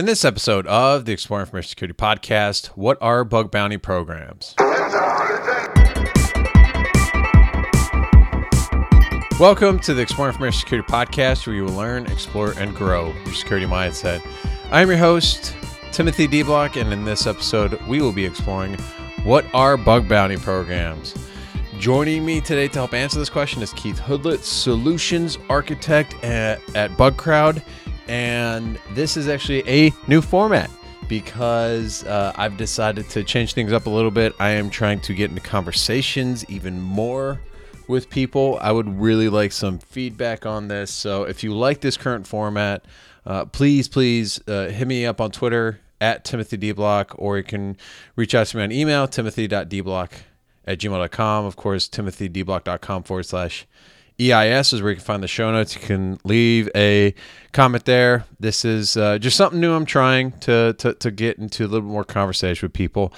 [0.00, 4.54] In this episode of the Exploring Information Security Podcast, what are bug bounty programs?
[9.38, 13.34] Welcome to the Exploring Information Security Podcast, where you will learn, explore, and grow your
[13.34, 14.26] security mindset.
[14.70, 15.54] I am your host,
[15.92, 18.78] Timothy De Block, and in this episode, we will be exploring
[19.22, 21.14] what are bug bounty programs.
[21.78, 26.90] Joining me today to help answer this question is Keith Hoodlet, Solutions Architect at, at
[26.92, 27.62] BugCrowd
[28.10, 30.68] and this is actually a new format
[31.08, 34.34] because uh, I've decided to change things up a little bit.
[34.40, 37.40] I am trying to get into conversations even more
[37.86, 38.58] with people.
[38.60, 40.90] I would really like some feedback on this.
[40.90, 42.84] So if you like this current format,
[43.24, 47.44] uh, please, please uh, hit me up on Twitter at Timothy De Block, or you
[47.44, 47.76] can
[48.16, 50.10] reach out to me on email, timothy.deblock
[50.66, 51.44] at gmail.com.
[51.44, 53.66] Of course, timothydeblock.com forward slash
[54.20, 55.74] EIS is where you can find the show notes.
[55.74, 57.14] You can leave a
[57.52, 58.24] comment there.
[58.38, 61.88] This is uh, just something new I'm trying to, to, to get into a little
[61.88, 63.12] more conversation with people.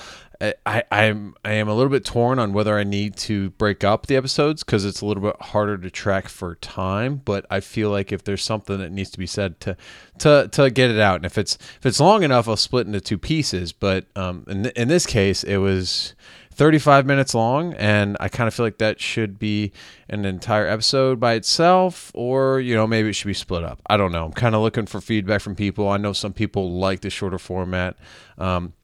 [0.67, 4.07] I, I'm I am a little bit torn on whether I need to break up
[4.07, 7.23] the episodes because it's a little bit harder to track for time.
[7.25, 9.77] But I feel like if there's something that needs to be said to
[10.19, 13.01] to to get it out, and if it's if it's long enough, I'll split into
[13.01, 13.73] two pieces.
[13.73, 16.15] But um, in in this case, it was
[16.53, 19.73] 35 minutes long and i kind of feel like that should be
[20.09, 23.97] an entire episode by itself or you know maybe it should be split up i
[23.97, 27.01] don't know i'm kind of looking for feedback from people i know some people like
[27.01, 27.97] the shorter format
[28.39, 28.75] um,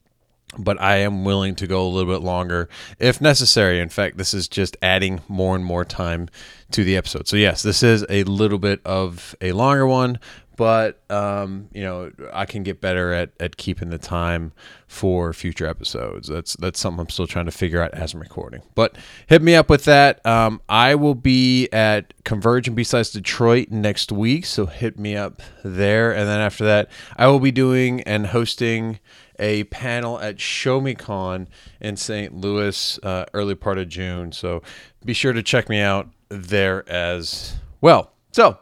[0.56, 3.80] but I am willing to go a little bit longer if necessary.
[3.80, 6.28] In fact, this is just adding more and more time
[6.70, 7.28] to the episode.
[7.28, 10.18] So, yes, this is a little bit of a longer one,
[10.58, 14.52] but um, you know I can get better at, at keeping the time
[14.88, 16.26] for future episodes.
[16.26, 18.62] That's that's something I'm still trying to figure out as I'm recording.
[18.74, 18.96] But
[19.28, 20.24] hit me up with that.
[20.26, 25.40] Um, I will be at Converge and BSides Detroit next week, so hit me up
[25.62, 26.10] there.
[26.10, 28.98] And then after that, I will be doing and hosting
[29.38, 31.46] a panel at Show Me Con
[31.80, 32.34] in St.
[32.34, 34.32] Louis uh, early part of June.
[34.32, 34.62] So
[35.04, 38.10] be sure to check me out there as well.
[38.32, 38.58] So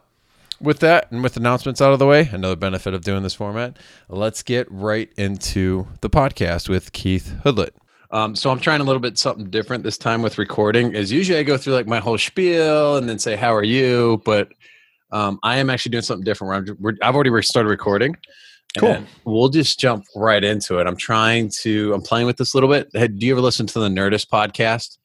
[0.59, 3.77] with that and with announcements out of the way, another benefit of doing this format,
[4.09, 7.71] let's get right into the podcast with Keith Hoodlet.
[8.11, 10.95] Um, so I'm trying a little bit something different this time with recording.
[10.95, 14.21] As usually I go through like my whole spiel and then say how are you,
[14.25, 14.49] but
[15.11, 16.79] um, I am actually doing something different.
[16.79, 18.15] Where i have already started recording.
[18.77, 19.03] Cool.
[19.25, 20.87] We'll just jump right into it.
[20.87, 21.93] I'm trying to.
[21.93, 22.91] I'm playing with this a little bit.
[22.91, 24.97] Do you ever listen to the Nerdist podcast?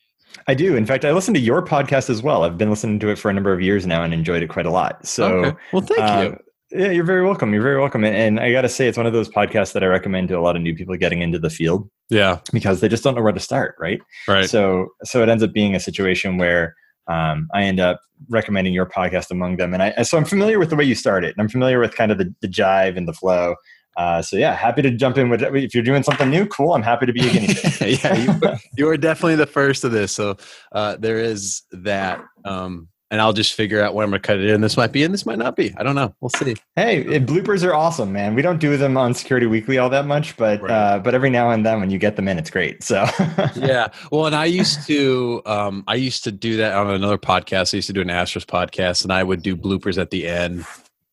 [0.47, 0.76] I do.
[0.76, 2.44] In fact, I listen to your podcast as well.
[2.44, 4.66] I've been listening to it for a number of years now and enjoyed it quite
[4.66, 5.06] a lot.
[5.06, 5.59] So, okay.
[5.72, 6.38] well, thank uh, you.
[6.75, 7.53] Yeah, you're very welcome.
[7.53, 8.03] You're very welcome.
[8.03, 10.38] And, and I got to say, it's one of those podcasts that I recommend to
[10.38, 11.88] a lot of new people getting into the field.
[12.09, 14.00] Yeah, because they just don't know where to start, right?
[14.26, 14.48] Right.
[14.48, 16.75] So, so it ends up being a situation where
[17.09, 18.00] um, I end up
[18.31, 21.34] recommending your podcast among them, and I so I'm familiar with the way you started.
[21.37, 23.54] And I'm familiar with kind of the, the jive and the flow.
[23.97, 26.75] Uh, so yeah, happy to jump in with if you're doing something new, cool.
[26.75, 28.00] I'm happy to be a guinea pig.
[28.04, 30.12] yeah, you, you, are definitely the first of this.
[30.12, 30.36] So
[30.72, 34.48] uh, there is that, um, and I'll just figure out when I'm gonna cut it
[34.48, 34.62] in.
[34.62, 35.75] This might be and this might not be.
[35.76, 36.14] I don't know.
[36.22, 36.54] We'll see.
[36.75, 38.34] Hey, it, bloopers are awesome, man.
[38.34, 40.70] We don't do them on Security Weekly all that much, but right.
[40.70, 42.82] uh, but every now and then when you get them in, it's great.
[42.82, 43.04] So
[43.56, 43.88] yeah.
[44.10, 47.75] Well, and I used to um, I used to do that on another podcast.
[47.75, 50.64] I used to do an Astros podcast, and I would do bloopers at the end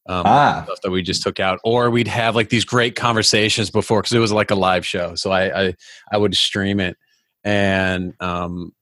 [0.09, 0.63] um, ah.
[0.65, 4.15] stuff that we just took out, or we'd have like these great conversations before because
[4.15, 5.13] it was like a live show.
[5.15, 5.73] So I, I
[6.11, 6.97] I would stream it,
[7.43, 8.73] and um,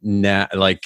[0.00, 0.80] now like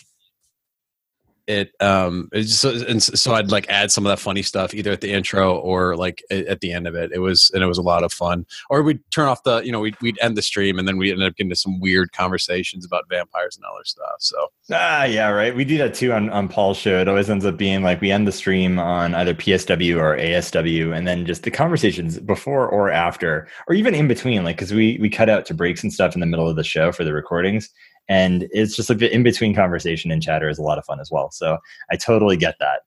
[1.47, 5.01] it um so, and so i'd like add some of that funny stuff either at
[5.01, 7.11] the intro or like at the end of it.
[7.12, 8.47] It was and it was a lot of fun.
[8.69, 11.11] Or we'd turn off the you know we'd, we'd end the stream and then we
[11.11, 14.49] ended up getting into some weird conversations about vampires and other stuff so.
[14.73, 15.55] Ah yeah right.
[15.55, 17.01] We do that too on, on paul's show.
[17.01, 20.97] It always ends up being like we end the stream on either psw or asw
[20.97, 24.99] and then just the conversations before or after or even in between like because we
[25.01, 27.12] we cut out to breaks and stuff in the middle of the show for the
[27.12, 27.71] recordings
[28.09, 31.00] and it's just like the in between conversation and chatter is a lot of fun
[31.00, 31.31] as well.
[31.31, 31.59] So
[31.91, 32.83] i totally get that.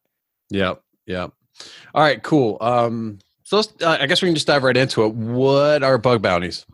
[0.50, 1.32] Yep yep.
[1.94, 2.58] All right cool.
[2.60, 5.14] Um so uh, i guess we can just dive right into it.
[5.14, 6.66] What are bug bounties?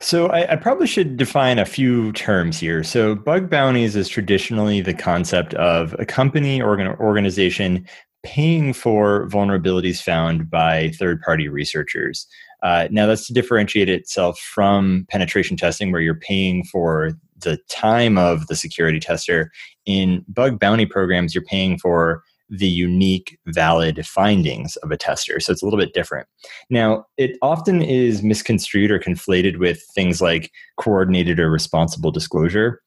[0.00, 2.82] So I, I, probably should define a few terms here.
[2.82, 7.86] So bug bounties is traditionally the concept of a company or an organization
[8.22, 12.26] paying for vulnerabilities found by third-party researchers.
[12.62, 18.18] Uh, now that's to differentiate itself from penetration testing, where you're paying for the time
[18.18, 19.50] of the security tester.
[19.84, 25.40] In bug bounty programs, you're paying for the unique valid findings of a tester.
[25.40, 26.28] So it's a little bit different.
[26.70, 32.82] Now, it often is misconstrued or conflated with things like coordinated or responsible disclosure.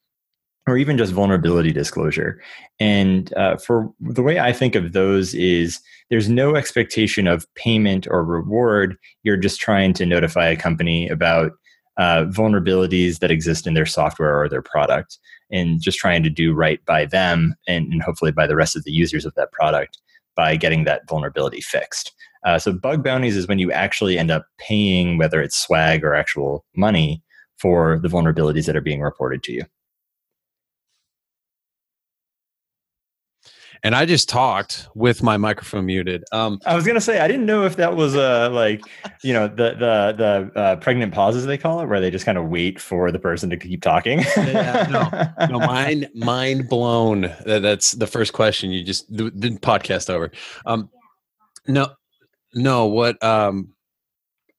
[0.66, 2.40] or even just vulnerability disclosure.
[2.78, 5.80] And uh, for the way I think of those is
[6.10, 8.96] there's no expectation of payment or reward.
[9.22, 11.52] You're just trying to notify a company about
[12.00, 15.18] uh, vulnerabilities that exist in their software or their product
[15.52, 18.84] and just trying to do right by them and, and hopefully by the rest of
[18.84, 19.98] the users of that product
[20.34, 22.12] by getting that vulnerability fixed.
[22.46, 26.14] Uh, so bug bounties is when you actually end up paying, whether it's swag or
[26.14, 27.22] actual money,
[27.58, 29.62] for the vulnerabilities that are being reported to you.
[33.82, 36.24] And I just talked with my microphone muted.
[36.32, 38.82] Um, I was gonna say I didn't know if that was uh like
[39.22, 42.38] you know the the the uh, pregnant pauses they call it, where they just kind
[42.38, 44.20] of wait for the person to keep talking.
[44.36, 47.22] yeah, no, no, mind mind blown.
[47.44, 48.70] That, that's the first question.
[48.70, 50.30] You just the, the podcast over.
[50.66, 50.90] Um,
[51.66, 51.88] no,
[52.54, 52.86] no.
[52.86, 53.74] What um,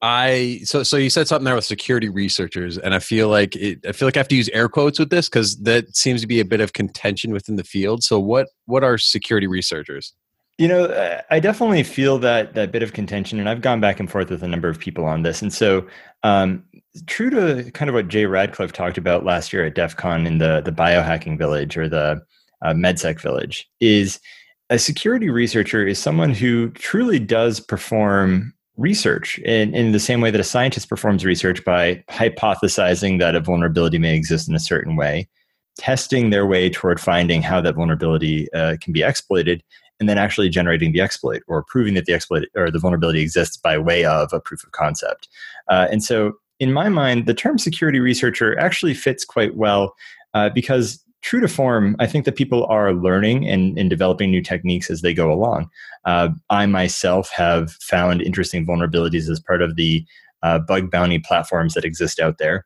[0.01, 3.86] I so so you said something there with security researchers, and I feel like it,
[3.86, 6.27] I feel like I have to use air quotes with this because that seems to
[6.27, 8.03] be a bit of contention within the field.
[8.03, 10.13] So what what are security researchers?
[10.57, 14.09] You know, I definitely feel that that bit of contention, and I've gone back and
[14.09, 15.42] forth with a number of people on this.
[15.42, 15.88] And so,
[16.24, 16.63] um,
[17.06, 20.39] true to kind of what Jay Radcliffe talked about last year at DEF CON in
[20.39, 22.21] the the biohacking village or the
[22.63, 24.19] uh, MedSec village, is
[24.71, 30.31] a security researcher is someone who truly does perform research in, in the same way
[30.31, 34.95] that a scientist performs research by hypothesizing that a vulnerability may exist in a certain
[34.95, 35.30] way,
[35.78, 39.63] testing their way toward finding how that vulnerability uh, can be exploited,
[40.00, 43.56] and then actually generating the exploit or proving that the exploit or the vulnerability exists
[43.56, 45.30] by way of a proof of concept.
[45.69, 49.95] Uh, and so, in my mind, the term security researcher actually fits quite well
[50.33, 54.41] uh, because true to form, I think that people are learning and, and developing new
[54.41, 55.69] techniques as they go along.
[56.06, 60.06] Uh, I myself have found interesting vulnerabilities as part of the
[60.44, 62.65] uh, bug bounty platforms that exist out there.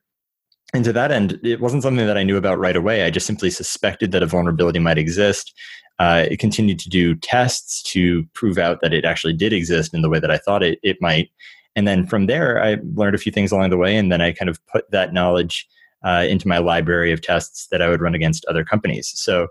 [0.73, 3.03] And to that end, it wasn't something that I knew about right away.
[3.03, 5.53] I just simply suspected that a vulnerability might exist.
[5.99, 10.01] Uh, it continued to do tests to prove out that it actually did exist in
[10.01, 11.29] the way that I thought it, it might.
[11.75, 14.31] And then from there, I learned a few things along the way, and then I
[14.31, 15.67] kind of put that knowledge
[16.05, 19.11] uh, into my library of tests that I would run against other companies.
[19.15, 19.47] So,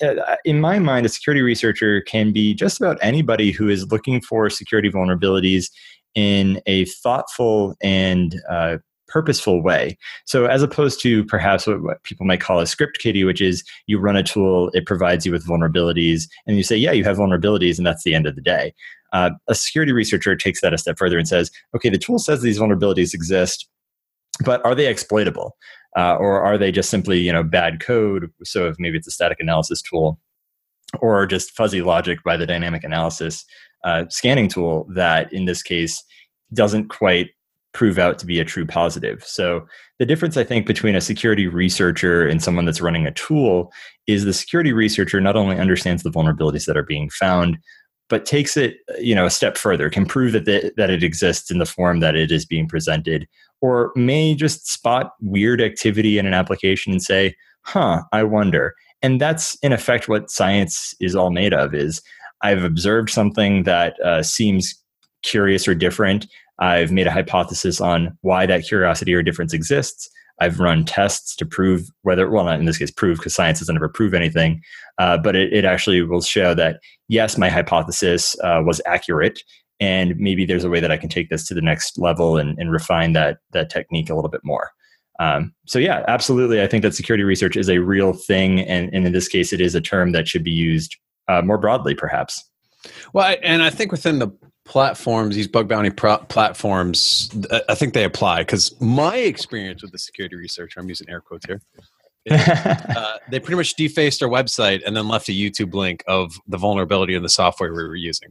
[0.00, 4.20] uh, in my mind, a security researcher can be just about anybody who is looking
[4.20, 5.70] for security vulnerabilities
[6.14, 8.78] in a thoughtful and uh,
[9.08, 9.98] purposeful way.
[10.24, 13.64] So, as opposed to perhaps what, what, people might call a script kiddie, which is
[13.86, 17.16] you run a tool, it provides you with vulnerabilities, and you say, yeah, you have
[17.16, 18.72] vulnerabilities, and that's the end of the day.
[19.12, 22.42] Uh, a security researcher takes that a step further and says, okay, the tool says
[22.42, 23.66] these vulnerabilities exist,
[24.44, 25.56] but are they exploitable?
[25.98, 28.30] Uh, or are they just simply you know bad code?
[28.44, 30.18] So if maybe it's a static analysis tool,
[31.00, 33.44] or just fuzzy logic by the dynamic analysis
[33.84, 36.02] uh, scanning tool that in this case
[36.54, 37.30] doesn't quite
[37.74, 39.22] prove out to be a true positive.
[39.24, 39.66] So
[39.98, 43.70] the difference I think between a security researcher and someone that's running a tool
[44.06, 47.58] is the security researcher not only understands the vulnerabilities that are being found,
[48.08, 50.44] but takes it you know a step further can prove that
[50.76, 53.26] that it exists in the form that it is being presented
[53.60, 58.74] or may just spot weird activity in an application and say huh i wonder.
[59.00, 62.02] And that's in effect what science is all made of is
[62.42, 64.74] i've observed something that uh, seems
[65.22, 66.26] curious or different.
[66.58, 70.08] I've made a hypothesis on why that curiosity or difference exists
[70.40, 73.76] I've run tests to prove whether, well, not in this case, prove because science doesn't
[73.76, 74.62] ever prove anything,
[74.98, 79.42] uh, but it, it, actually will show that yes, my hypothesis uh, was accurate,
[79.80, 82.58] and maybe there's a way that I can take this to the next level and,
[82.58, 84.70] and refine that that technique a little bit more.
[85.20, 89.06] Um, so yeah, absolutely, I think that security research is a real thing, and, and
[89.06, 90.96] in this case, it is a term that should be used
[91.26, 92.48] uh, more broadly, perhaps.
[93.12, 94.28] Well, and I think within the
[94.68, 97.30] platforms, these bug bounty pro- platforms,
[97.68, 101.46] I think they apply because my experience with the security researcher, I'm using air quotes
[101.46, 101.60] here,
[102.26, 106.34] is, uh, they pretty much defaced our website and then left a YouTube link of
[106.46, 108.28] the vulnerability in the software we were using,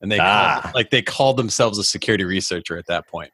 [0.00, 0.60] and they ah.
[0.62, 3.30] called, like they called themselves a security researcher at that point.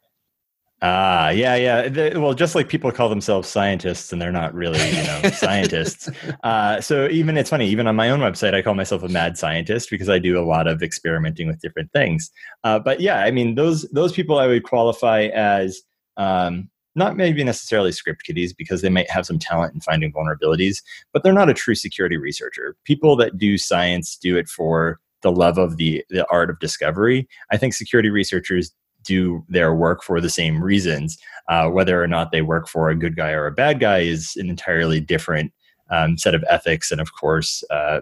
[0.83, 1.89] Ah, yeah, yeah.
[1.89, 6.09] They, well, just like people call themselves scientists and they're not really, you know, scientists.
[6.43, 9.37] Uh, so even it's funny, even on my own website, I call myself a mad
[9.37, 12.31] scientist because I do a lot of experimenting with different things.
[12.65, 15.83] Uh, but yeah, I mean, those those people I would qualify as
[16.17, 20.83] um, not maybe necessarily script kiddies because they might have some talent in finding vulnerabilities,
[21.13, 22.75] but they're not a true security researcher.
[22.85, 27.29] People that do science do it for the love of the the art of discovery.
[27.51, 28.73] I think security researchers
[29.05, 31.19] do their work for the same reasons.
[31.49, 34.37] Uh, whether or not they work for a good guy or a bad guy is
[34.37, 35.53] an entirely different
[35.91, 38.01] um, set of ethics and, of course, uh,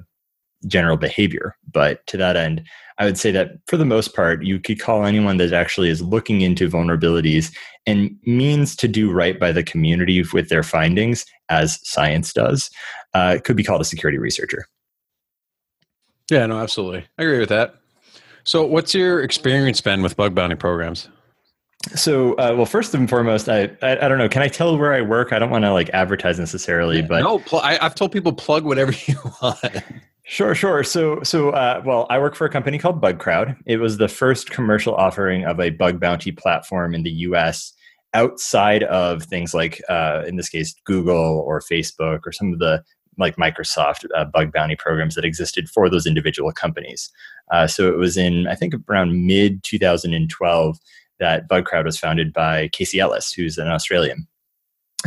[0.66, 1.56] general behavior.
[1.72, 2.64] But to that end,
[2.98, 6.02] I would say that for the most part, you could call anyone that actually is
[6.02, 7.54] looking into vulnerabilities
[7.86, 12.70] and means to do right by the community with their findings, as science does,
[13.14, 14.66] uh, could be called a security researcher.
[16.30, 17.06] Yeah, no, absolutely.
[17.18, 17.76] I agree with that.
[18.48, 21.10] So, what's your experience been with bug bounty programs?
[21.94, 24.26] So, uh, well, first and foremost, I, I, I don't know.
[24.26, 25.34] Can I tell where I work?
[25.34, 28.32] I don't want to like advertise necessarily, yeah, but no, pl- I, have told people
[28.32, 29.60] plug whatever you want.
[30.24, 30.82] Sure, sure.
[30.82, 33.54] So, so uh, well, I work for a company called BugCrowd.
[33.66, 37.74] It was the first commercial offering of a bug bounty platform in the U.S.
[38.14, 42.82] outside of things like, uh, in this case, Google or Facebook or some of the
[43.18, 47.10] like Microsoft uh, bug bounty programs that existed for those individual companies.
[47.50, 50.78] Uh, so it was in, I think, around mid 2012
[51.18, 54.26] that BugCrowd was founded by Casey Ellis, who's an Australian,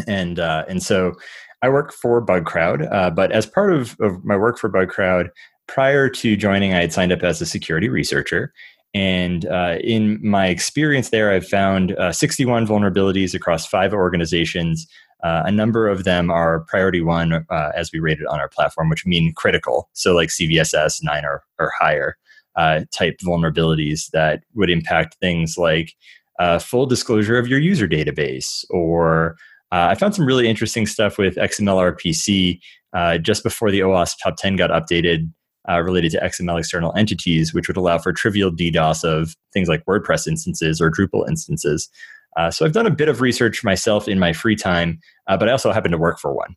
[0.07, 1.13] and uh, and so
[1.61, 5.29] I work for BugCrowd, uh, but as part of, of my work for BugCrowd,
[5.67, 8.51] prior to joining, I had signed up as a security researcher.
[8.93, 14.87] And uh, in my experience there, I've found uh, 61 vulnerabilities across five organizations.
[15.23, 18.89] Uh, a number of them are priority one, uh, as we rated on our platform,
[18.89, 19.89] which mean critical.
[19.93, 22.17] So, like CVSS 9 or, or higher
[22.55, 25.93] uh, type vulnerabilities that would impact things like
[26.39, 29.35] uh, full disclosure of your user database or
[29.71, 32.59] uh, I found some really interesting stuff with XML RPC
[32.93, 35.31] uh, just before the OWASP top 10 got updated
[35.69, 40.27] related to XML external entities, which would allow for trivial DDoS of things like WordPress
[40.27, 41.89] instances or Drupal instances.
[42.37, 45.49] Uh, so I've done a bit of research myself in my free time, uh, but
[45.49, 46.55] I also happen to work for one.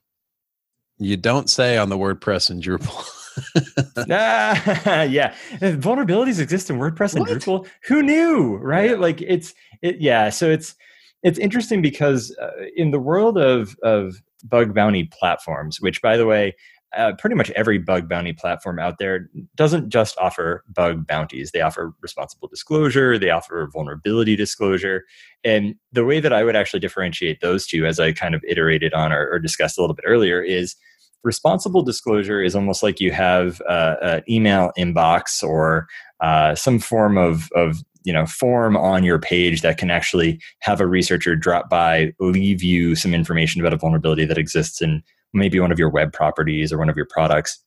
[0.97, 3.09] You don't say on the WordPress and Drupal.
[4.09, 7.67] ah, yeah, vulnerabilities exist in WordPress and Drupal.
[7.87, 8.91] Who knew, right?
[8.91, 8.97] Yeah.
[8.97, 10.29] Like it's it, yeah.
[10.29, 10.75] So it's
[11.23, 16.25] it's interesting because uh, in the world of of bug bounty platforms, which by the
[16.25, 16.55] way,
[16.95, 21.51] uh, pretty much every bug bounty platform out there doesn't just offer bug bounties.
[21.51, 25.03] They offer responsible disclosure, they offer vulnerability disclosure.
[25.43, 28.93] And the way that I would actually differentiate those two, as I kind of iterated
[28.93, 30.75] on or, or discussed a little bit earlier, is
[31.23, 35.87] responsible disclosure is almost like you have uh, an email inbox or
[36.21, 40.79] uh, some form of, of you know form on your page that can actually have
[40.79, 45.01] a researcher drop by leave you some information about a vulnerability that exists in
[45.35, 47.59] maybe one of your web properties or one of your products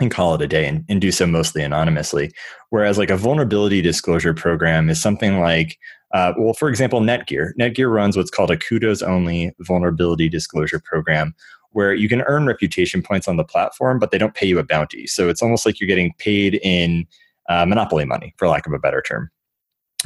[0.00, 2.32] and call it a day and, and do so mostly anonymously.
[2.70, 5.78] Whereas like a vulnerability disclosure program is something like
[6.12, 7.50] uh, well for example netgear.
[7.58, 11.34] Netgear runs what's called a kudos only vulnerability disclosure program
[11.70, 14.64] where you can earn reputation points on the platform but they don't pay you a
[14.64, 15.06] bounty.
[15.06, 17.06] So it's almost like you're getting paid in
[17.48, 19.30] uh, monopoly money for lack of a better term.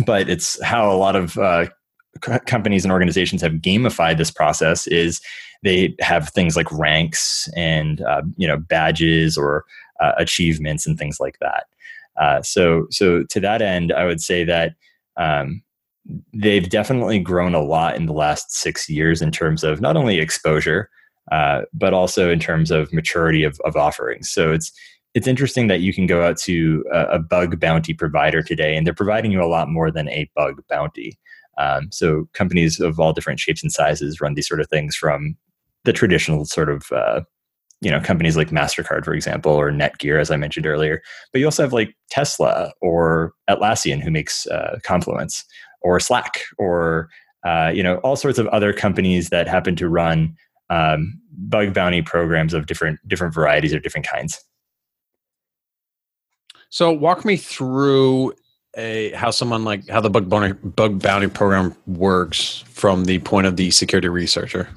[0.05, 1.67] But it's how a lot of uh,
[2.21, 5.21] companies and organizations have gamified this process is
[5.62, 9.65] they have things like ranks and uh, you know badges or
[10.00, 11.65] uh, achievements and things like that
[12.21, 14.75] uh, so so to that end i would say that
[15.17, 15.62] um,
[16.33, 20.19] they've definitely grown a lot in the last six years in terms of not only
[20.19, 20.88] exposure
[21.31, 24.73] uh, but also in terms of maturity of, of offerings so it's
[25.15, 28.87] it's interesting that you can go out to a, a, bug bounty provider today and
[28.87, 31.19] they're providing you a lot more than a bug bounty.
[31.59, 35.37] Um, so companies of all different shapes and sizes run these sort of things from
[35.85, 37.21] the traditional sort of uh,
[37.81, 41.03] you know companies like Mastercard, for example, or Netgear, as I mentioned earlier.
[41.33, 45.45] But you also have like Tesla or Atlassian, who makes uh, Confluence,
[45.83, 47.09] or Slack, or
[47.45, 50.35] uh, you know all sorts of other companies that happen to run
[50.71, 54.43] um, bug bounty programs of different different varieties or different kinds.
[56.71, 58.35] So walk me through
[58.78, 63.47] a how someone like how the bug bounty bug bounty program works from the point
[63.47, 64.68] of the security researcher.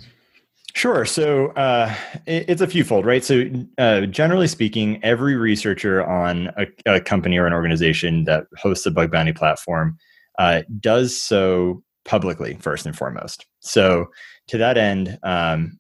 [0.73, 1.05] Sure.
[1.05, 1.93] So uh,
[2.25, 3.23] it, it's a few fold, right?
[3.23, 3.45] So
[3.77, 8.91] uh, generally speaking, every researcher on a, a, company or an organization that hosts a
[8.91, 9.97] bug bounty platform
[10.39, 13.45] uh, does so publicly first and foremost.
[13.59, 14.07] So
[14.47, 15.77] to that end, um,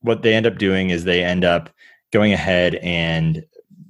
[0.00, 1.68] what they end up doing is they end up
[2.10, 3.44] going ahead and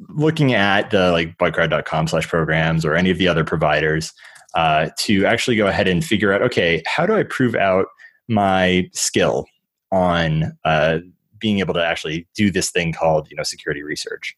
[0.09, 4.12] looking at the like bugcrowd.com slash programs or any of the other providers
[4.54, 7.87] uh, to actually go ahead and figure out okay how do i prove out
[8.28, 9.47] my skill
[9.92, 10.99] on uh,
[11.38, 14.37] being able to actually do this thing called you know security research?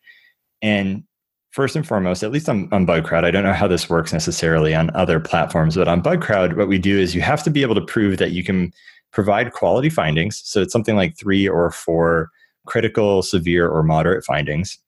[0.63, 1.05] And
[1.51, 4.75] first and foremost at least on, on bugcrowd i don't know how this works necessarily
[4.75, 7.75] on other platforms but on bugcrowd what we do is you have to be able
[7.75, 8.73] to prove that you can
[9.13, 10.43] provide quality findings.
[10.45, 12.31] So it's something like three or four
[12.67, 14.79] critical severe or moderate findings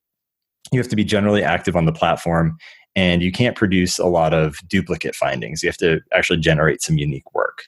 [0.71, 2.57] you have to be generally active on the platform
[2.95, 6.97] and you can't produce a lot of duplicate findings you have to actually generate some
[6.97, 7.65] unique work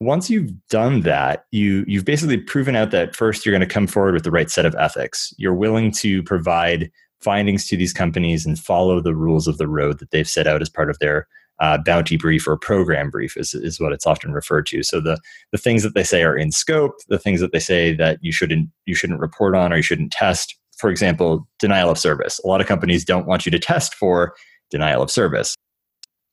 [0.00, 3.86] once you've done that you you've basically proven out that first you're going to come
[3.86, 6.90] forward with the right set of ethics you're willing to provide
[7.22, 10.60] findings to these companies and follow the rules of the road that they've set out
[10.60, 11.26] as part of their
[11.60, 14.82] uh, bounty brief or program brief is, is what it's often referred to.
[14.82, 15.18] So the
[15.52, 18.32] the things that they say are in scope, the things that they say that you
[18.32, 20.56] shouldn't you shouldn't report on or you shouldn't test.
[20.82, 22.40] For example, denial of service.
[22.42, 24.34] A lot of companies don't want you to test for
[24.68, 25.54] denial of service,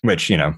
[0.01, 0.55] which you know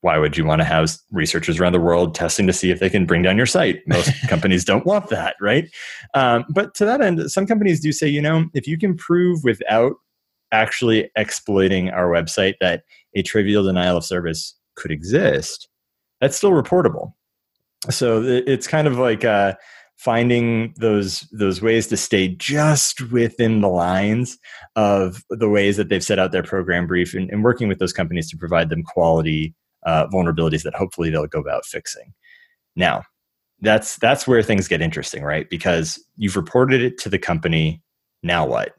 [0.00, 2.88] why would you want to have researchers around the world testing to see if they
[2.88, 3.82] can bring down your site?
[3.86, 5.68] Most companies don't want that, right?
[6.14, 9.44] Um, but to that end, some companies do say, you know, if you can prove
[9.44, 9.92] without
[10.50, 12.84] actually exploiting our website that
[13.14, 15.68] a trivial denial of service could exist,
[16.22, 17.12] that's still reportable.
[17.90, 19.52] So it's kind of like uh,
[19.96, 24.38] finding those those ways to stay just within the lines
[24.76, 27.92] of the ways that they've set out their program brief and, and working with those
[27.92, 32.12] companies to provide them quality uh, vulnerabilities that hopefully they'll go about fixing.
[32.76, 33.02] Now,
[33.60, 35.48] that's that's where things get interesting, right?
[35.48, 37.82] Because you've reported it to the company.
[38.22, 38.74] Now what?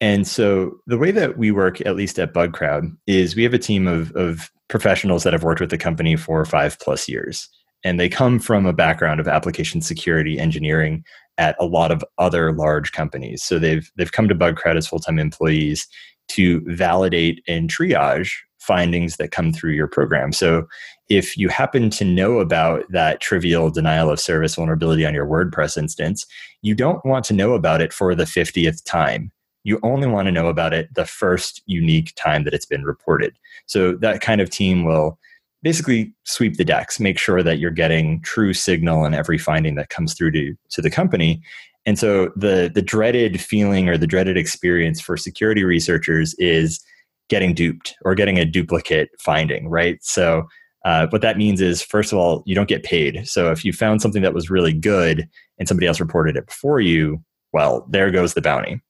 [0.00, 3.58] And so the way that we work, at least at BugCrowd, is we have a
[3.58, 7.48] team of, of professionals that have worked with the company for five plus years.
[7.84, 11.04] And they come from a background of application security engineering
[11.36, 13.42] at a lot of other large companies.
[13.42, 15.86] So they've they've come to BugCrowd as full-time employees
[16.28, 20.32] to validate and triage findings that come through your program.
[20.32, 20.66] So
[21.10, 25.76] if you happen to know about that trivial denial of service vulnerability on your WordPress
[25.76, 26.24] instance,
[26.62, 29.30] you don't want to know about it for the 50th time.
[29.64, 33.36] You only want to know about it the first unique time that it's been reported.
[33.66, 35.18] So that kind of team will
[35.64, 39.88] basically sweep the decks, make sure that you're getting true signal in every finding that
[39.88, 41.42] comes through to, to the company.
[41.86, 46.80] And so the the dreaded feeling or the dreaded experience for security researchers is
[47.28, 49.98] getting duped or getting a duplicate finding, right?
[50.02, 50.46] So,
[50.84, 53.26] uh, what that means is, first of all, you don't get paid.
[53.26, 55.28] So, if you found something that was really good
[55.58, 58.80] and somebody else reported it before you, well, there goes the bounty.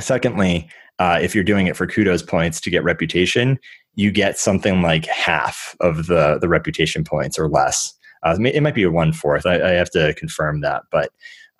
[0.00, 0.68] Secondly,
[0.98, 3.58] uh, if you're doing it for kudos points to get reputation,
[3.94, 7.92] you get something like half of the the reputation points or less.
[8.22, 9.46] Uh, it might be a one fourth.
[9.46, 11.10] I, I have to confirm that, but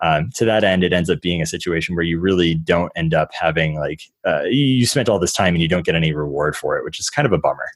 [0.03, 3.13] um, to that end, it ends up being a situation where you really don't end
[3.13, 6.55] up having like uh, you spent all this time and you don't get any reward
[6.55, 7.69] for it, which is kind of a bummer.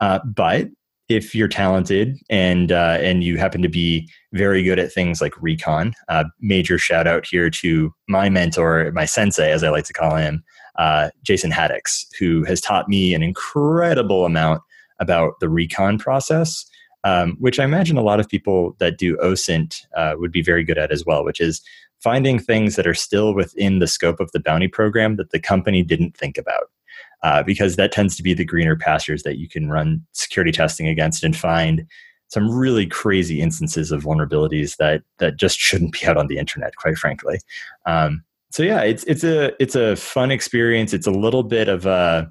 [0.00, 0.68] Uh, but
[1.08, 5.40] if you're talented and uh, and you happen to be very good at things like
[5.42, 9.92] recon, uh, major shout out here to my mentor, my sensei, as I like to
[9.92, 10.44] call him,
[10.76, 14.62] uh, Jason Haddix, who has taught me an incredible amount
[15.00, 16.64] about the recon process
[17.04, 20.64] um, which I imagine a lot of people that do OSINT uh, would be very
[20.64, 21.62] good at as well, which is
[22.02, 25.82] finding things that are still within the scope of the bounty program that the company
[25.82, 26.70] didn't think about.
[27.22, 30.86] Uh, because that tends to be the greener pastures that you can run security testing
[30.86, 31.86] against and find
[32.28, 36.76] some really crazy instances of vulnerabilities that that just shouldn't be out on the internet,
[36.76, 37.38] quite frankly.
[37.86, 38.22] Um,
[38.54, 40.92] so yeah, it's it's a it's a fun experience.
[40.92, 42.30] It's a little bit of a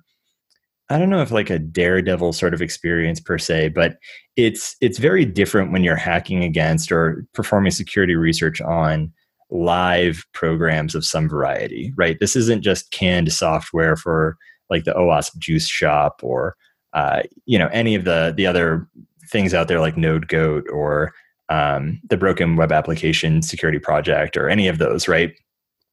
[0.90, 3.98] I don't know if like a daredevil sort of experience per se, but
[4.38, 9.12] it's it's very different when you're hacking against or performing security research on
[9.50, 12.18] live programs of some variety, right?
[12.22, 14.38] This isn't just canned software for
[14.70, 16.56] like the OWASP Juice Shop or
[16.94, 18.88] uh, you know any of the the other
[19.30, 21.12] things out there like Node Goat or
[21.50, 25.34] um, the Broken Web Application Security Project or any of those, right?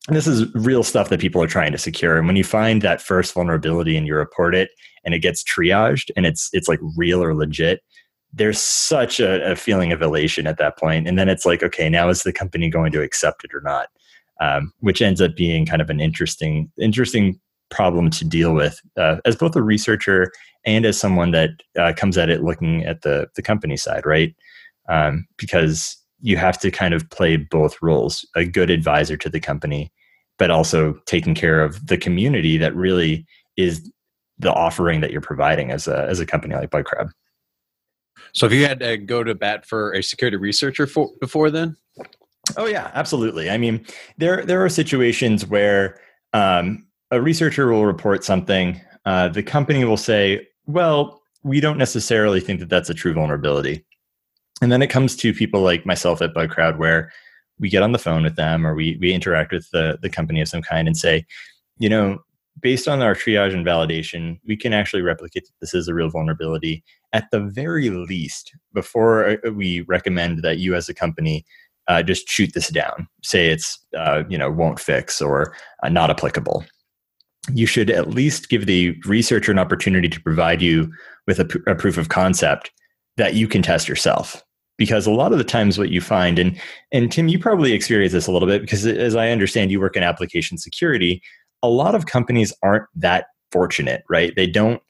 [0.09, 2.17] And this is real stuff that people are trying to secure.
[2.17, 4.71] And when you find that first vulnerability and you report it
[5.05, 7.83] and it gets triaged and it's it's like real or legit,
[8.33, 11.07] there's such a, a feeling of elation at that point.
[11.07, 13.89] And then it's like, okay, now is the company going to accept it or not?
[14.41, 19.17] Um, which ends up being kind of an interesting interesting problem to deal with uh,
[19.27, 20.33] as both a researcher
[20.65, 24.35] and as someone that uh, comes at it looking at the the company side, right?
[24.89, 29.41] Um, because you have to kind of play both roles a good advisor to the
[29.41, 29.93] company
[30.41, 33.27] but also taking care of the community that really
[33.59, 33.93] is
[34.39, 37.11] the offering that you're providing as a as a company like BugCrowd.
[38.33, 41.77] So, if you had to go to bat for a security researcher for, before then?
[42.57, 43.51] Oh yeah, absolutely.
[43.51, 43.85] I mean,
[44.17, 46.01] there there are situations where
[46.33, 48.81] um, a researcher will report something.
[49.05, 53.85] Uh, the company will say, "Well, we don't necessarily think that that's a true vulnerability."
[54.61, 57.11] And then it comes to people like myself at BugCrowd, where
[57.59, 60.41] we get on the phone with them or we we interact with the the company
[60.41, 61.25] of some kind and say,
[61.79, 62.19] you know,
[62.61, 66.11] based on our triage and validation, we can actually replicate that this is a real
[66.11, 66.83] vulnerability.
[67.13, 71.45] At the very least, before uh, we recommend that you as a company
[71.89, 76.11] uh, just shoot this down, say it's uh, you know won't fix or uh, not
[76.11, 76.65] applicable.
[77.53, 80.93] You should at least give the researcher an opportunity to provide you
[81.27, 82.71] with a, a proof of concept
[83.17, 84.43] that you can test yourself
[84.81, 86.59] because a lot of the times what you find and
[86.91, 89.97] and tim you probably experience this a little bit because as i understand you work
[89.97, 91.23] in application security
[91.63, 94.35] a lot of companies aren't that fortunate, right?
[94.37, 94.83] They don't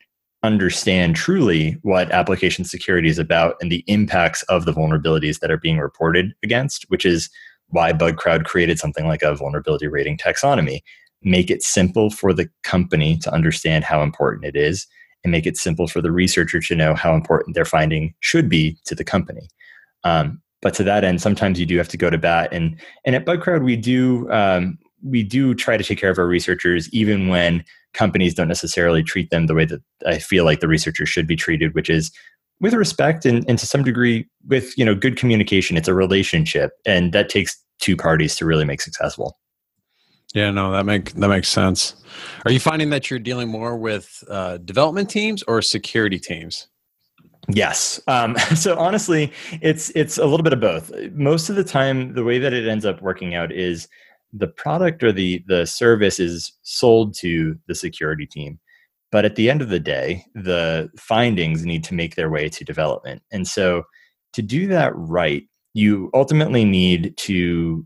[0.42, 5.58] understand truly what application security is about and the impacts of the vulnerabilities that are
[5.58, 7.28] being reported against, which is
[7.68, 10.80] why BugCrowd created something like a vulnerability rating taxonomy.
[11.22, 14.86] Make it simple for the company to understand how important it is,
[15.22, 18.78] and make it simple for the researcher to know how important their finding should be
[18.86, 19.48] to the company.
[20.04, 23.14] Um, but to that end, sometimes you do have to go to bat, and and
[23.14, 27.28] at BugCrowd we do um, we do try to take care of our researchers even
[27.28, 31.26] when companies don't necessarily treat them the way that I feel like the researchers should
[31.26, 32.12] be treated, which is
[32.60, 35.76] with respect and, and to some degree with you know good communication.
[35.76, 39.38] It's a relationship, and that takes two parties to really make successful.
[40.34, 41.94] Yeah, no, that make that makes sense.
[42.44, 46.68] Are you finding that you're dealing more with uh, development teams or security teams?
[47.48, 48.00] Yes.
[48.06, 50.92] Um, so honestly, it's it's a little bit of both.
[51.12, 53.88] Most of the time, the way that it ends up working out is
[54.32, 58.58] the product or the the service is sold to the security team
[59.10, 62.64] but at the end of the day the findings need to make their way to
[62.64, 63.82] development and so
[64.32, 67.84] to do that right you ultimately need to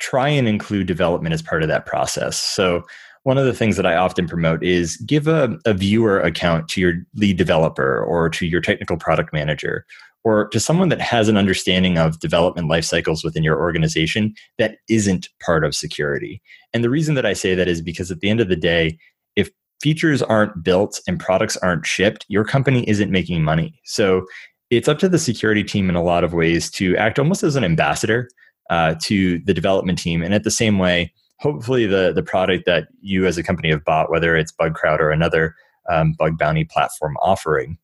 [0.00, 2.82] try and include development as part of that process so
[3.24, 6.80] one of the things that I often promote is give a, a viewer account to
[6.80, 9.86] your lead developer or to your technical product manager
[10.24, 14.76] or to someone that has an understanding of development life cycles within your organization that
[14.88, 16.40] isn't part of security.
[16.72, 18.98] And the reason that I say that is because at the end of the day,
[19.36, 23.80] if features aren't built and products aren't shipped, your company isn't making money.
[23.84, 24.24] So
[24.70, 27.56] it's up to the security team in a lot of ways to act almost as
[27.56, 28.28] an ambassador
[28.70, 30.22] uh, to the development team.
[30.22, 33.84] And at the same way, hopefully the, the product that you as a company have
[33.84, 35.56] bought, whether it's BugCrowd or another
[35.90, 37.76] um, bug bounty platform offering,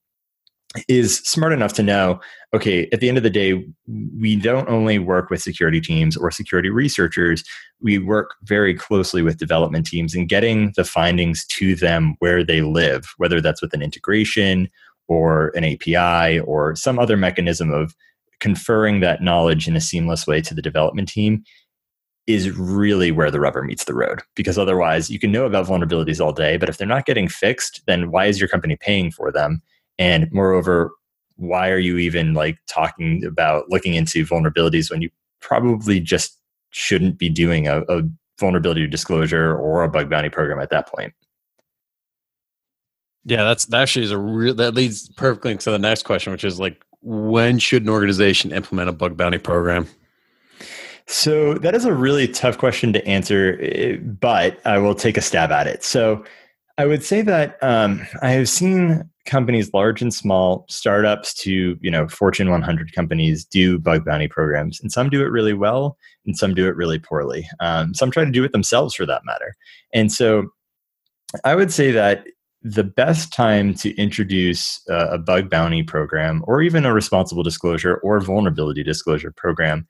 [0.87, 2.21] is smart enough to know
[2.53, 3.67] okay at the end of the day
[4.21, 7.43] we don't only work with security teams or security researchers
[7.81, 12.61] we work very closely with development teams and getting the findings to them where they
[12.61, 14.69] live whether that's with an integration
[15.09, 17.97] or an api or some other mechanism of
[18.39, 21.43] conferring that knowledge in a seamless way to the development team
[22.29, 26.21] is really where the rubber meets the road because otherwise you can know about vulnerabilities
[26.21, 29.33] all day but if they're not getting fixed then why is your company paying for
[29.33, 29.61] them
[29.99, 30.93] and moreover,
[31.37, 35.11] why are you even like talking about looking into vulnerabilities when you
[35.41, 36.39] probably just
[36.71, 38.03] shouldn't be doing a, a
[38.39, 41.13] vulnerability disclosure or a bug bounty program at that point?
[43.25, 46.45] Yeah, that's that actually is a real that leads perfectly into the next question, which
[46.45, 49.87] is like when should an organization implement a bug bounty program?
[51.09, 55.23] So that is a really tough question to answer, eh, but I will take a
[55.23, 55.83] stab at it.
[55.83, 56.23] So
[56.77, 61.91] I would say that um, I have seen companies, large and small, startups to you
[61.91, 66.37] know Fortune 100 companies, do bug bounty programs, and some do it really well, and
[66.37, 67.49] some do it really poorly.
[67.59, 69.57] Um, some try to do it themselves, for that matter.
[69.95, 70.49] And so,
[71.43, 72.25] I would say that
[72.61, 77.97] the best time to introduce a, a bug bounty program, or even a responsible disclosure
[78.03, 79.89] or vulnerability disclosure program,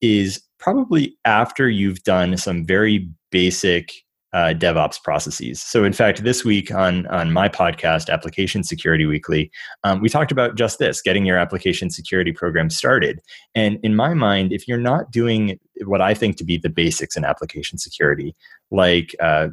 [0.00, 3.92] is probably after you've done some very basic
[4.32, 5.62] uh, DevOps processes.
[5.62, 9.50] So, in fact, this week on on my podcast, Application Security Weekly,
[9.84, 13.20] um, we talked about just this: getting your application security program started.
[13.54, 17.16] And in my mind, if you're not doing what I think to be the basics
[17.16, 18.34] in application security,
[18.70, 19.48] like uh,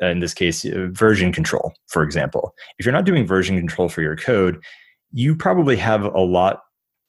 [0.00, 4.02] in this case, uh, version control, for example, if you're not doing version control for
[4.02, 4.62] your code,
[5.12, 6.60] you probably have a lot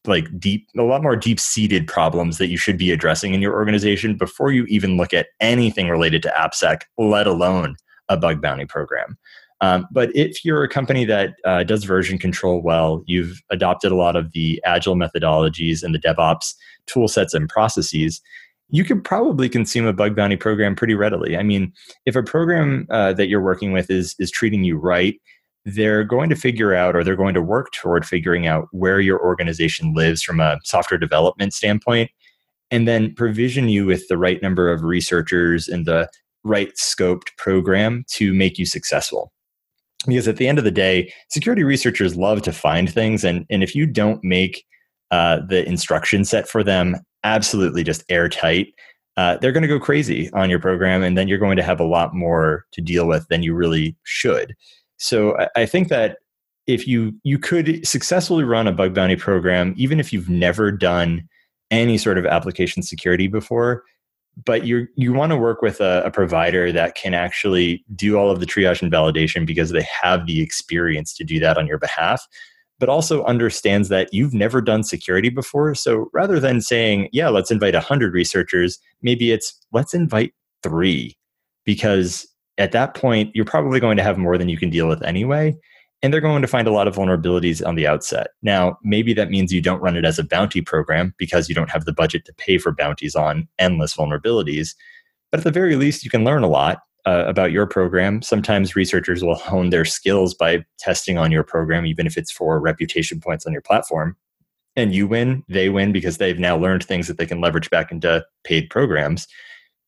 [0.08, 3.54] like deep a lot more deep seated problems that you should be addressing in your
[3.54, 7.76] organization before you even look at anything related to appsec let alone
[8.10, 9.18] a bug bounty program.
[9.62, 13.96] Um, but if you're a company that uh, does version control well you've adopted a
[13.96, 16.54] lot of the agile methodologies and the devops
[16.86, 18.22] tool sets and processes
[18.70, 21.38] you could probably consume a bug bounty program pretty readily.
[21.38, 21.72] I mean
[22.06, 25.20] if a program uh, that you're working with is is treating you right
[25.66, 29.24] they're going to figure out or they're going to work toward figuring out where your
[29.24, 32.12] organization lives from a software development standpoint
[32.70, 36.10] and then provision you with the right number of researchers and the
[36.44, 39.32] right scoped program to make you successful.
[40.06, 43.64] Because at the end of the day security researchers love to find things and, and
[43.64, 44.66] if you don't make
[45.12, 48.68] uh, the instruction set for them absolutely just airtight
[49.16, 51.80] uh, they're going to go crazy on your program and then you're going to have
[51.80, 54.54] a lot more to deal with than you really should
[55.04, 56.18] so I, I think that
[56.66, 61.28] if you you could successfully run a bug bounty program, even if you've never done
[61.72, 63.84] any sort of application security before,
[64.46, 68.32] but you you want to work with a, a, provider that can actually do all
[68.32, 71.78] of the triage and validation because they have the experience to do that on your
[71.78, 72.28] behalf
[72.80, 75.74] but also understands that you've never done security before.
[75.74, 81.16] So rather than saying yeah let's invite 100 researchers maybe it's let's invite 3
[81.66, 85.02] because at that point, you're probably going to have more than you can deal with
[85.04, 85.56] anyway.
[86.02, 88.28] And they're going to find a lot of vulnerabilities on the outset.
[88.42, 91.72] Now, maybe that means you don't run it as a bounty program because you don't
[91.72, 94.76] have the budget to pay for bounties on endless vulnerabilities.
[95.32, 98.22] But at the very least, you can learn a lot uh, about your program.
[98.22, 102.60] Sometimes researchers will hone their skills by testing on your program, even if it's for
[102.60, 104.18] reputation points on your platform.
[104.76, 107.92] And you win, they win because they've now learned things that they can leverage back
[107.92, 109.28] into paid programs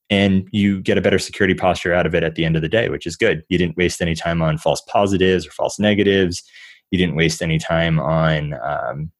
[0.10, 2.70] and you get a better security posture out of it at the end of the
[2.70, 3.44] day, which is good.
[3.50, 6.44] You didn't waste any time on false positives or false negatives.
[6.92, 9.12] You didn't waste any time on um,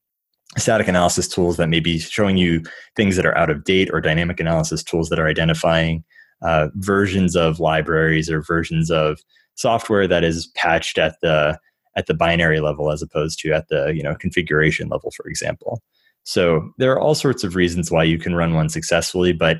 [0.56, 2.62] static analysis tools that may be showing you
[2.94, 6.04] things that are out of date or dynamic analysis tools that are identifying
[6.42, 9.18] uh, versions of libraries or versions of
[9.54, 11.58] software that is patched at the
[11.96, 15.82] at the binary level as opposed to at the you know configuration level for example
[16.24, 19.58] so there are all sorts of reasons why you can run one successfully but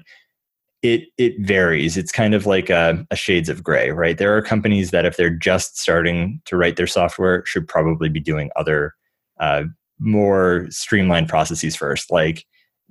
[0.82, 1.96] it it varies.
[1.96, 4.18] It's kind of like a, a, shades of gray, right?
[4.18, 8.20] There are companies that if they're just starting to write their software, should probably be
[8.20, 8.94] doing other
[9.40, 9.64] uh,
[9.98, 12.44] more streamlined processes first, like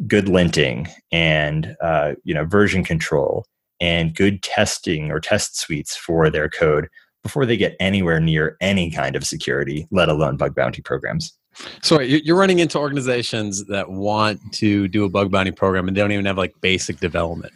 [0.08, 3.46] good linting and uh, you know version control
[3.80, 6.88] and good testing or test suites for their code
[7.24, 11.34] before they get anywhere near any kind of security, let alone bug bounty programs.
[11.82, 16.02] So you're running into organizations that want to do a bug bounty program and they
[16.02, 17.54] don't even have like basic development.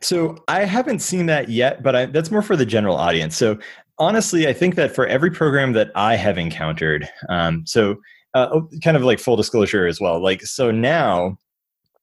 [0.00, 3.36] So I haven't seen that yet, but I, that's more for the general audience.
[3.36, 3.58] So
[3.98, 7.96] honestly, I think that for every program that I have encountered, um, so
[8.34, 11.38] uh, oh, kind of like full disclosure as well, like so now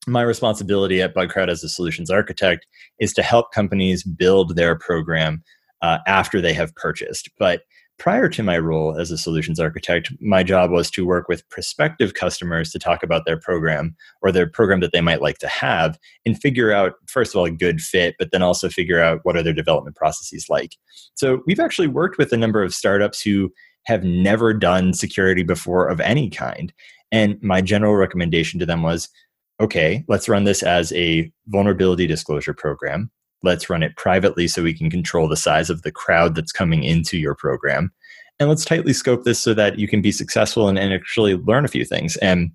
[0.07, 2.67] my responsibility at BugCrowd as a solutions architect
[2.99, 5.43] is to help companies build their program
[5.81, 7.29] uh, after they have purchased.
[7.37, 7.61] But
[7.99, 12.13] prior to my role as a solutions architect, my job was to work with prospective
[12.13, 15.97] customers to talk about their program or their program that they might like to have
[16.25, 19.37] and figure out, first of all, a good fit, but then also figure out what
[19.37, 20.75] are their development processes like.
[21.15, 23.51] So we've actually worked with a number of startups who
[23.85, 26.73] have never done security before of any kind.
[27.11, 29.09] And my general recommendation to them was
[29.59, 33.11] okay, let's run this as a vulnerability disclosure program
[33.43, 36.83] let's run it privately so we can control the size of the crowd that's coming
[36.83, 37.91] into your program.
[38.39, 41.65] And let's tightly scope this so that you can be successful and, and actually learn
[41.65, 42.17] a few things.
[42.17, 42.51] And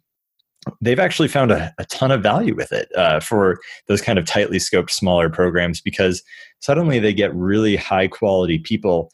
[0.80, 4.24] they've actually found a, a ton of value with it uh, for those kind of
[4.24, 6.22] tightly scoped smaller programs because
[6.60, 9.12] suddenly they get really high quality people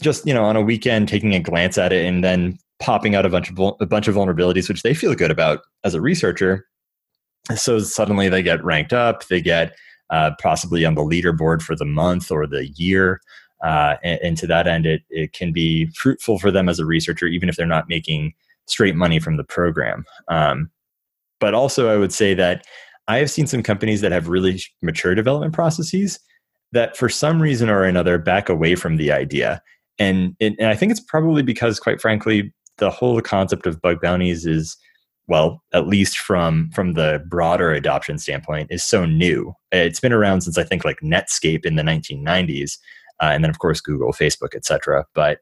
[0.00, 3.26] just you know on a weekend taking a glance at it and then popping out
[3.26, 6.66] a bunch of a bunch of vulnerabilities which they feel good about as a researcher.
[7.54, 9.74] So suddenly they get ranked up they get
[10.10, 13.20] uh, possibly on the leaderboard for the month or the year.
[13.62, 16.86] Uh, and, and, to that end, it, it can be fruitful for them as a
[16.86, 18.32] researcher, even if they're not making
[18.66, 20.04] straight money from the program.
[20.28, 20.70] Um,
[21.40, 22.64] but also, I would say that
[23.06, 26.18] I have seen some companies that have really mature development processes
[26.72, 29.60] that, for some reason or another, back away from the idea.
[29.98, 34.46] And, and I think it's probably because, quite frankly, the whole concept of bug bounties
[34.46, 34.76] is
[35.30, 39.54] well at least from from the broader adoption standpoint is so new.
[39.72, 42.76] It's been around since i think like netscape in the 1990s
[43.20, 45.38] uh, and then of course google facebook etc but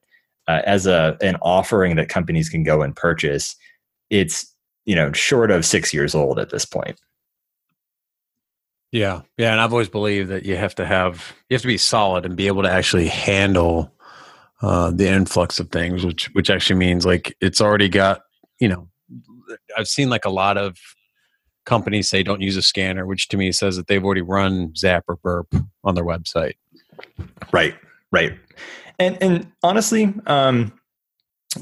[0.47, 3.57] uh, as a an offering that companies can go and purchase
[4.11, 7.01] it's you know short of six years old at this point.
[8.91, 9.21] Yeah.
[9.37, 12.25] Yeah and i've always believed that you have to have you have to be solid
[12.25, 13.93] and be able to actually handle
[14.61, 18.23] uh, the influx of things which which actually means like it's already got
[18.61, 18.89] you know
[19.77, 20.77] I've seen like a lot of
[21.67, 25.05] companies say don't use a scanner, which to me says that they've already run Zap
[25.09, 26.55] or Burp on their website.
[27.53, 27.77] Right,
[28.11, 28.33] right.
[28.99, 30.73] And and honestly, um,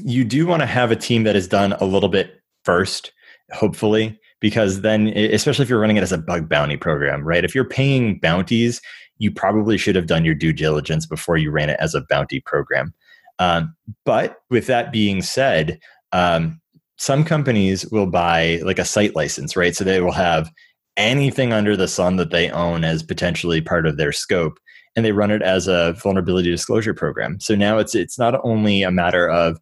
[0.03, 3.11] you do want to have a team that has done a little bit first,
[3.51, 7.43] hopefully, because then, especially if you're running it as a bug bounty program, right?
[7.43, 8.81] If you're paying bounties,
[9.17, 12.39] you probably should have done your due diligence before you ran it as a bounty
[12.39, 12.93] program.
[13.39, 15.79] Um, but with that being said,
[16.11, 16.59] um,
[16.97, 19.75] some companies will buy like a site license, right?
[19.75, 20.51] So they will have
[20.97, 24.59] anything under the sun that they own as potentially part of their scope
[24.95, 27.39] and they run it as a vulnerability disclosure program.
[27.39, 29.59] So now it's it's not only a matter of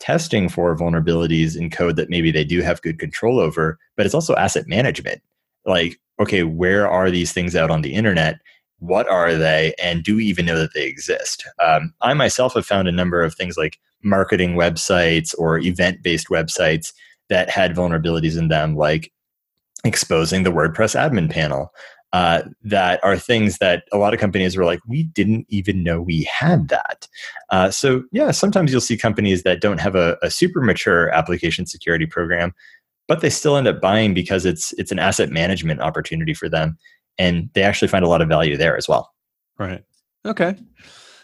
[0.00, 4.14] testing for vulnerabilities in code that maybe they do have good control over, but it's
[4.14, 5.20] also asset management.
[5.66, 8.40] Like, okay, where are these things out on the internet?
[8.78, 9.74] What are they?
[9.82, 11.46] And do we even know that they exist?
[11.62, 16.28] Um, I myself have found a number of things like marketing websites or event based
[16.28, 16.92] websites
[17.28, 19.12] that had vulnerabilities in them, like
[19.84, 21.72] exposing the WordPress admin panel.
[22.12, 26.02] Uh, that are things that a lot of companies were like, we didn't even know
[26.02, 27.06] we had that.
[27.50, 31.66] Uh, so, yeah, sometimes you'll see companies that don't have a, a, super mature application
[31.66, 32.52] security program,
[33.06, 36.76] but they still end up buying because it's it's an asset management opportunity for them,
[37.16, 39.12] and they actually find a lot of value there as well.
[39.56, 39.84] Right.
[40.26, 40.56] Okay.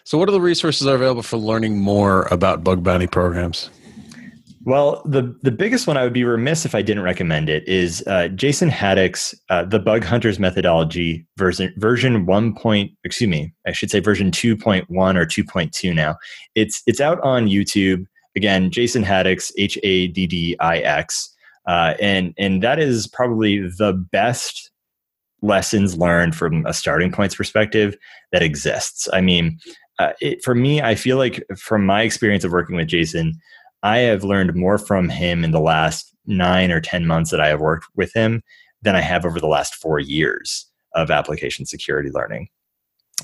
[0.06, 3.70] So, what are the resources available for learning more about bug bounty programs?
[4.64, 8.04] Well, the the biggest one I would be remiss if I didn't recommend it is
[8.06, 13.72] uh, Jason Haddix's uh, the Bug Hunters methodology version version one point excuse me I
[13.72, 16.14] should say version two point one or two point two now.
[16.54, 18.04] It's it's out on YouTube
[18.36, 18.70] again.
[18.70, 21.34] Jason Haddix's H A D D I X,
[21.66, 24.70] uh, and and that is probably the best
[25.42, 27.96] lessons learned from a starting points perspective
[28.32, 29.08] that exists.
[29.12, 29.58] I mean,
[29.98, 33.34] uh, it, for me, I feel like from my experience of working with Jason
[33.82, 37.48] I have learned more from him in the last nine or 10 months that I
[37.48, 38.42] have worked with him
[38.82, 42.48] than I have over the last four years of application security learning.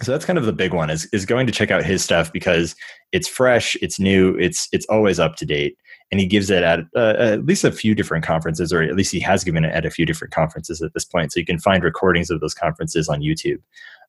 [0.02, 2.32] So that's kind of the big one is, is going to check out his stuff
[2.32, 2.76] because
[3.12, 5.76] it's fresh, it's new, it's it's always up to date,
[6.10, 9.12] and he gives it at uh, at least a few different conferences, or at least
[9.12, 11.32] he has given it at a few different conferences at this point.
[11.32, 13.58] So you can find recordings of those conferences on YouTube.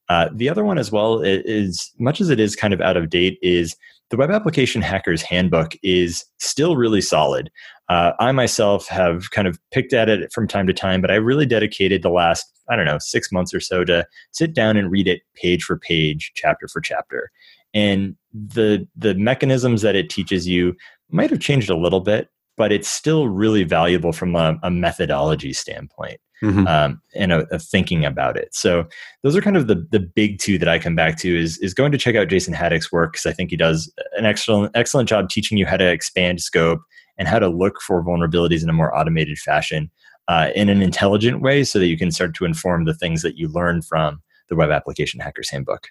[0.10, 3.10] Uh, the other one as well is much as it is kind of out of
[3.10, 3.76] date is
[4.10, 7.50] the Web Application Hackers Handbook is still really solid.
[7.89, 11.16] Uh, I myself have kind of picked at it from time to time, but I
[11.16, 14.92] really dedicated the last, I don't know, six months or so to sit down and
[14.92, 17.32] read it page for page, chapter for chapter.
[17.74, 20.76] And the the mechanisms that it teaches you
[21.10, 25.54] might have changed a little bit, but it's still really valuable from a, a methodology
[25.54, 26.68] standpoint mm-hmm.
[26.68, 28.54] um, and a, a, thinking about it.
[28.54, 28.86] So
[29.24, 31.74] those are kind of the the big two that I come back to is is
[31.74, 35.10] going to check out Jason Haddix's work because I think he does an excellent excellent
[35.10, 36.82] job teaching you how to expand scope
[37.18, 39.89] and how to look for vulnerabilities in a more automated fashion
[40.28, 43.38] uh, in an intelligent way so that you can start to inform the things that
[43.38, 45.89] you learn from the web application hackers handbook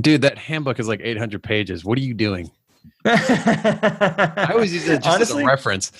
[0.00, 2.50] dude that handbook is like 800 pages what are you doing
[3.04, 5.92] i always use it just Honestly, as a reference.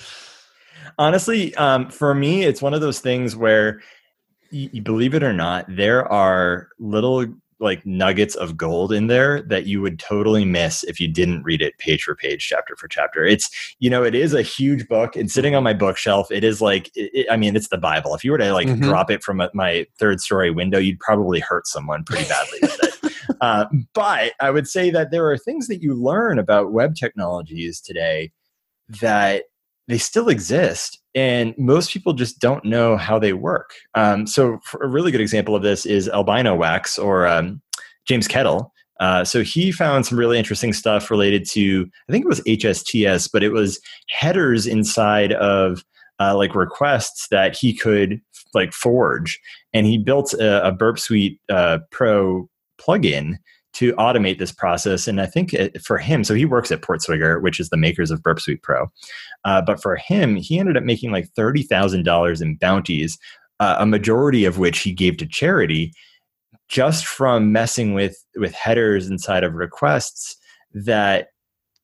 [0.97, 3.81] Honestly, um, for me, it's one of those things where
[4.51, 7.25] you, you believe it or not, there are little
[7.59, 11.61] like nuggets of gold in there that you would totally miss if you didn't read
[11.61, 13.25] it page for page chapter for chapter.
[13.25, 15.15] It's you know it is a huge book.
[15.15, 16.29] And sitting on my bookshelf.
[16.29, 18.13] It is like it, i mean it's the bible.
[18.13, 18.81] If you were to like mm-hmm.
[18.81, 22.83] drop it from a, my third story window you'd probably hurt someone pretty badly with
[22.83, 22.92] it
[23.41, 27.79] uh, but i would say that there are things that you learn about web technologies
[27.79, 28.31] today
[29.01, 29.43] that
[29.87, 33.73] they still exist and most people just don't know how they work.
[33.95, 37.61] Um, so a really good example of this is albinowax or um,
[38.07, 38.71] james kettle.
[38.99, 43.29] Uh, so he found some really interesting stuff related to i think it was hsts
[43.31, 45.83] but it was headers inside of
[46.19, 48.21] uh, like requests that he could
[48.53, 49.39] like forge.
[49.73, 52.47] And he built a, a burp suite uh, pro
[52.85, 53.35] plugin
[53.73, 55.07] to automate this process.
[55.07, 58.11] And I think it, for him, so he works at Portswigger, which is the makers
[58.11, 58.87] of Burp Suite Pro.
[59.45, 63.17] Uh, but for him, he ended up making like $30,000 in bounties,
[63.59, 65.91] uh, a majority of which he gave to charity
[66.69, 70.37] just from messing with, with headers inside of requests
[70.73, 71.27] that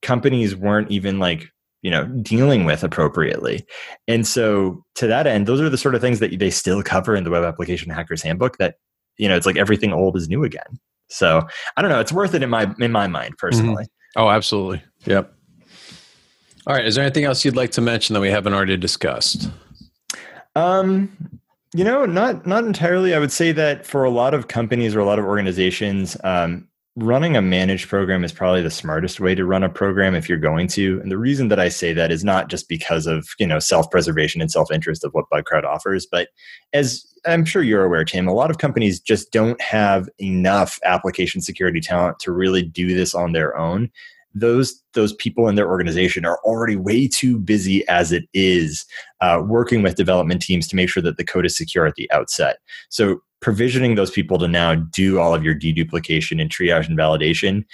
[0.02, 1.48] companies weren't even like
[1.82, 3.66] you know dealing with appropriately
[4.08, 7.16] and so to that end those are the sort of things that they still cover
[7.16, 8.76] in the web application hackers handbook that
[9.18, 11.46] you know it's like everything old is new again so
[11.76, 12.00] I don't know.
[12.00, 13.84] It's worth it in my in my mind personally.
[13.84, 14.22] Mm-hmm.
[14.22, 14.82] Oh, absolutely.
[15.06, 15.34] Yep.
[16.68, 16.86] All right.
[16.86, 19.50] Is there anything else you'd like to mention that we haven't already discussed?
[20.56, 21.40] Um,
[21.74, 23.14] you know, not not entirely.
[23.14, 26.68] I would say that for a lot of companies or a lot of organizations, um,
[26.96, 30.38] running a managed program is probably the smartest way to run a program if you're
[30.38, 31.00] going to.
[31.02, 34.42] And the reason that I say that is not just because of, you know, self-preservation
[34.42, 36.30] and self-interest of what BugCrowd offers, but
[36.74, 41.42] as I'm sure you're aware, Tim, a lot of companies just don't have enough application
[41.42, 43.90] security talent to really do this on their own.
[44.36, 48.86] Those those people in their organization are already way too busy as it is,
[49.22, 52.12] uh, working with development teams to make sure that the code is secure at the
[52.12, 52.58] outset.
[52.90, 57.66] So provisioning those people to now do all of your deduplication and triage and validation,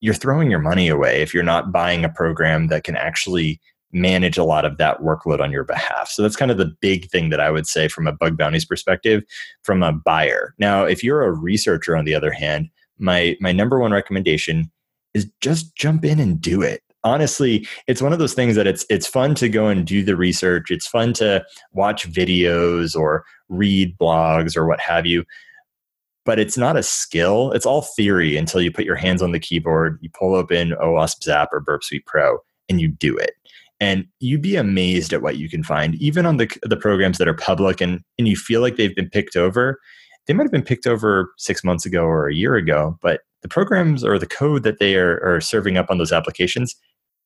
[0.00, 3.60] you're throwing your money away if you're not buying a program that can actually
[3.92, 6.10] manage a lot of that workload on your behalf.
[6.10, 8.64] So that's kind of the big thing that I would say from a bug bounties
[8.64, 9.22] perspective
[9.62, 10.54] from a buyer.
[10.58, 14.70] Now, if you're a researcher on the other hand, my my number one recommendation
[15.14, 18.84] is just jump in and do it honestly it's one of those things that it's
[18.90, 20.70] it's fun to go and do the research.
[20.70, 25.24] It's fun to watch videos or read blogs or what have you
[26.24, 27.52] but it's not a skill.
[27.52, 31.22] It's all theory until you put your hands on the keyboard you pull open OWASP
[31.22, 32.38] Zap or burp suite pro
[32.68, 33.32] and you do it.
[33.78, 37.28] And you'd be amazed at what you can find even on the the programs that
[37.28, 39.78] are public and and you feel like they've been picked over.
[40.26, 43.48] They might have been picked over six months ago or a year ago but the
[43.48, 46.74] programs or the code that they are, are serving up on those applications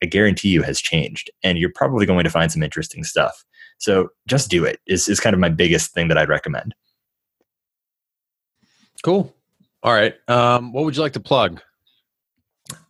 [0.03, 1.31] I guarantee you has changed.
[1.43, 3.45] And you're probably going to find some interesting stuff.
[3.79, 6.75] So just do it is, is kind of my biggest thing that I'd recommend.
[9.03, 9.35] Cool.
[9.83, 10.15] All right.
[10.29, 11.63] Um, what would you like to plug?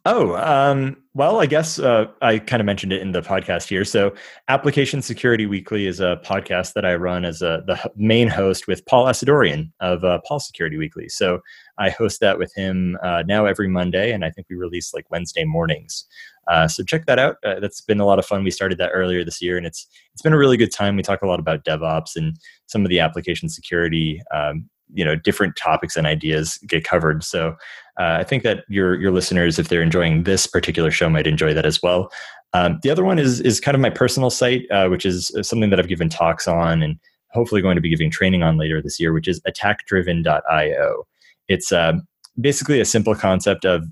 [0.07, 3.85] Oh, um, well, I guess uh, I kind of mentioned it in the podcast here.
[3.85, 4.15] So,
[4.49, 8.85] Application Security Weekly is a podcast that I run as a, the main host with
[8.87, 11.09] Paul Asadoorian of uh, Paul Security Weekly.
[11.09, 11.41] So,
[11.81, 15.11] I host that with him uh, now every Monday, and I think we release like
[15.11, 16.05] Wednesday mornings.
[16.47, 17.37] Uh, so check that out.
[17.45, 18.45] Uh, that's been a lot of fun.
[18.45, 20.97] We started that earlier this year, and it's it's been a really good time.
[20.97, 25.17] We talk a lot about DevOps and some of the application security um, you know
[25.17, 27.51] different topics and ideas get covered so
[27.99, 31.55] uh, i think that your your listeners if they're enjoying this particular show might enjoy
[31.55, 32.11] that as well
[32.53, 35.43] um, the other one is is kind of my personal site uh, which is uh,
[35.43, 36.99] something that i've given talks on and
[37.33, 41.07] hopefully going to be giving training on later this year which is attackdriven.io
[41.51, 41.93] it's uh,
[42.41, 43.85] basically a simple concept of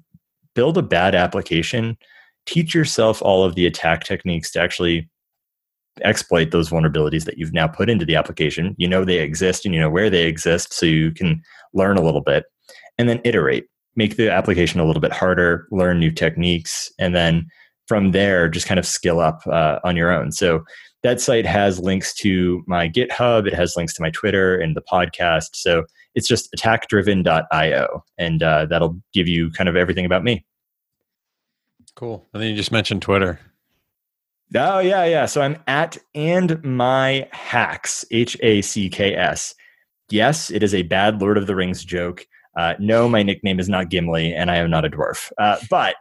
[0.55, 1.97] build a bad application
[2.49, 5.09] teach yourself all of the attack techniques to actually
[6.03, 8.75] exploit those vulnerabilities that you've now put into the application.
[8.79, 11.43] You know they exist and you know where they exist, so you can
[11.75, 12.47] learn a little bit
[12.97, 17.47] and then iterate, make the application a little bit harder, learn new techniques, and then
[17.87, 20.33] from there just kind of skill up uh, on your own.
[20.33, 20.65] So
[21.03, 24.83] that site has links to my GitHub, it has links to my Twitter and the
[24.91, 25.51] podcast.
[25.53, 25.85] So
[26.15, 30.45] it's just attackdriven.io, and uh, that'll give you kind of everything about me.
[31.95, 32.27] Cool.
[32.33, 33.41] And then you just mentioned Twitter.
[34.55, 35.27] Oh yeah, yeah.
[35.27, 39.55] So I'm at and my hacks, H A C K S.
[40.11, 42.25] Yes, it is a bad Lord of the Rings joke.
[42.57, 45.31] Uh, no, my nickname is not Gimli, and I am not a dwarf.
[45.39, 45.97] Uh, but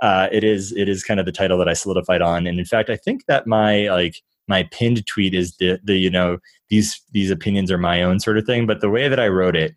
[0.00, 2.46] uh, it is it is kind of the title that I solidified on.
[2.46, 4.16] And in fact, I think that my like
[4.50, 6.36] my pinned tweet is the the you know
[6.68, 8.66] these these opinions are my own sort of thing.
[8.66, 9.74] But the way that I wrote it,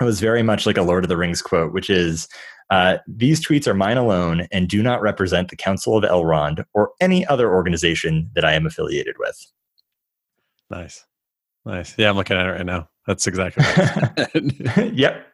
[0.00, 2.28] it was very much like a Lord of the Rings quote, which is
[2.70, 6.90] uh, these tweets are mine alone and do not represent the Council of Elrond or
[7.00, 9.38] any other organization that I am affiliated with.
[10.70, 11.04] Nice.
[11.64, 11.94] Nice.
[11.96, 12.88] Yeah, I'm looking at it right now.
[13.06, 14.92] That's exactly right.
[14.94, 15.26] yep.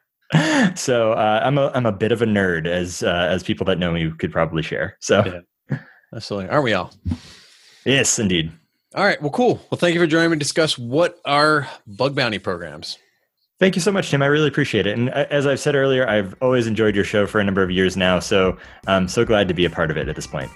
[0.75, 3.79] So uh, I'm a I'm a bit of a nerd, as uh, as people that
[3.79, 4.95] know me could probably share.
[4.99, 5.41] So,
[5.71, 5.79] yeah.
[6.13, 6.93] absolutely, aren't we all?
[7.89, 8.51] Yes, indeed.
[8.95, 9.21] All right.
[9.21, 9.59] Well, cool.
[9.69, 12.97] Well, thank you for joining me to discuss what are bug bounty programs.
[13.59, 14.21] Thank you so much, Tim.
[14.21, 14.97] I really appreciate it.
[14.97, 17.97] And as I've said earlier, I've always enjoyed your show for a number of years
[17.97, 18.19] now.
[18.19, 20.49] So I'm so glad to be a part of it at this point.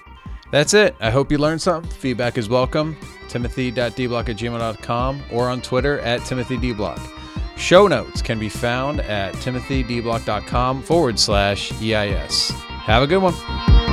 [0.52, 0.94] That's it.
[1.00, 1.90] I hope you learned something.
[1.90, 2.96] Feedback is welcome.
[3.28, 7.00] Timothy.deblock at gmail.com or on Twitter at TimothyDeBlock.
[7.58, 12.50] Show notes can be found at timothydeblock.com forward slash EIS.
[12.50, 13.83] Have a good one.